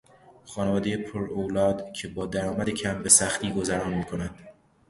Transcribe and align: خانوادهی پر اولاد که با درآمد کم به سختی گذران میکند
خانوادهی 0.45 0.97
پر 0.97 1.23
اولاد 1.25 1.93
که 1.93 2.07
با 2.07 2.25
درآمد 2.25 2.69
کم 2.69 3.03
به 3.03 3.09
سختی 3.09 3.51
گذران 3.51 3.93
میکند 3.93 4.47